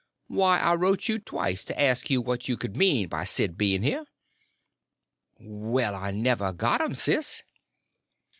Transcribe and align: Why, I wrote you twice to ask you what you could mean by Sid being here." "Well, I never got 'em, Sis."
Why, 0.29 0.57
I 0.57 0.73
wrote 0.73 1.07
you 1.07 1.19
twice 1.19 1.63
to 1.65 1.79
ask 1.79 2.09
you 2.09 2.23
what 2.23 2.47
you 2.49 2.57
could 2.57 2.75
mean 2.75 3.07
by 3.07 3.23
Sid 3.23 3.55
being 3.55 3.83
here." 3.83 4.07
"Well, 5.39 5.93
I 5.93 6.09
never 6.09 6.51
got 6.51 6.81
'em, 6.81 6.95
Sis." 6.95 7.43